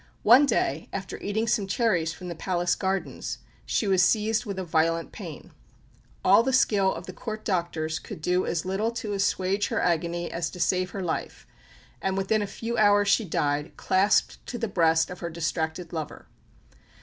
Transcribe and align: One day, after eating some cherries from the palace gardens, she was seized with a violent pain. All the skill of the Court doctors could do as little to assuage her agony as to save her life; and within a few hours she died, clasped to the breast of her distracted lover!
One 0.23 0.47
day, 0.47 0.89
after 0.91 1.19
eating 1.19 1.45
some 1.45 1.67
cherries 1.67 2.11
from 2.11 2.27
the 2.27 2.33
palace 2.33 2.73
gardens, 2.73 3.37
she 3.67 3.85
was 3.87 4.01
seized 4.01 4.45
with 4.45 4.57
a 4.57 4.63
violent 4.63 5.11
pain. 5.11 5.51
All 6.25 6.41
the 6.41 6.51
skill 6.53 6.91
of 6.91 7.05
the 7.05 7.13
Court 7.13 7.45
doctors 7.45 7.99
could 7.99 8.19
do 8.19 8.43
as 8.43 8.65
little 8.65 8.89
to 8.93 9.13
assuage 9.13 9.67
her 9.67 9.79
agony 9.79 10.31
as 10.31 10.49
to 10.49 10.59
save 10.59 10.89
her 10.89 11.03
life; 11.03 11.45
and 12.01 12.17
within 12.17 12.41
a 12.41 12.47
few 12.47 12.79
hours 12.79 13.09
she 13.09 13.25
died, 13.25 13.77
clasped 13.77 14.43
to 14.47 14.57
the 14.57 14.67
breast 14.67 15.11
of 15.11 15.19
her 15.19 15.29
distracted 15.29 15.93
lover! 15.93 16.25